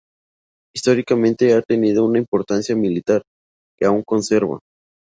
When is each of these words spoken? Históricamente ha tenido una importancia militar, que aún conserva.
Históricamente 0.75 1.53
ha 1.53 1.61
tenido 1.61 2.03
una 2.03 2.17
importancia 2.17 2.75
militar, 2.75 3.21
que 3.77 3.85
aún 3.85 4.01
conserva. 4.01 4.57